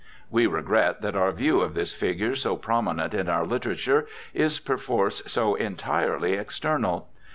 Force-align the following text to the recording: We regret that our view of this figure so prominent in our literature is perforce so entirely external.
We 0.31 0.47
regret 0.47 1.03
that 1.03 1.15
our 1.15 1.31
view 1.31 1.59
of 1.59 1.75
this 1.75 1.93
figure 1.93 2.35
so 2.35 2.55
prominent 2.55 3.13
in 3.13 3.29
our 3.29 3.45
literature 3.45 4.07
is 4.33 4.57
perforce 4.57 5.21
so 5.27 5.53
entirely 5.53 6.33
external. 6.33 7.09